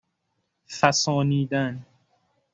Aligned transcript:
فَسانیدن 0.67 1.85